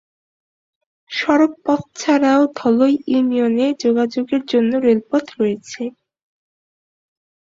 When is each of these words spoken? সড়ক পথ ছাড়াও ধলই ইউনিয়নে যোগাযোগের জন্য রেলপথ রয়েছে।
সড়ক 1.09 1.51
পথ 1.65 1.81
ছাড়াও 1.95 2.41
ধলই 2.57 2.93
ইউনিয়নে 3.07 3.67
যোগাযোগের 3.83 4.41
জন্য 4.51 4.71
রেলপথ 4.85 5.25
রয়েছে। 5.39 5.83